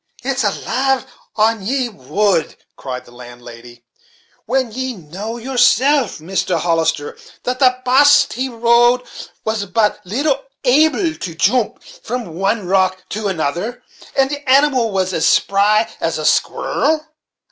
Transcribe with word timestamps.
"Is 0.23 0.43
it 0.43 0.65
lade 0.67 1.05
on 1.35 1.61
ye 1.63 1.87
would," 1.87 2.55
cried 2.75 3.05
the 3.05 3.11
landlady, 3.11 3.83
"when 4.47 4.71
ye 4.71 4.93
know 4.95 5.37
yourself, 5.37 6.17
Mr. 6.17 6.59
Hollister, 6.59 7.15
that 7.43 7.59
the 7.59 7.77
baste 7.85 8.33
he 8.33 8.49
rode 8.49 9.03
was 9.45 9.67
but 9.67 10.01
little 10.03 10.41
able 10.63 11.13
to 11.13 11.35
joomp 11.35 11.83
from 11.83 12.33
one 12.33 12.65
rock 12.65 13.03
to 13.09 13.27
another, 13.27 13.83
and 14.17 14.31
the 14.31 14.41
animal 14.49 14.91
was 14.91 15.13
as 15.13 15.27
spry 15.27 15.87
as 16.01 16.17
a 16.17 16.25
squirrel? 16.25 17.05